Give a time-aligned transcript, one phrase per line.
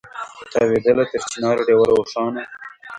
[0.51, 2.43] تاوېدله تر چنار ډېوه روښانه